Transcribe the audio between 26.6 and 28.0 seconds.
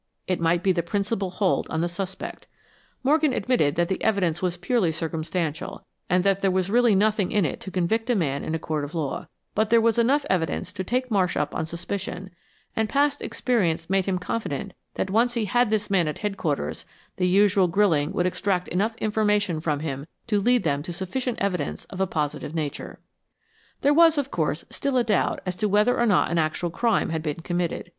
crime had been committed.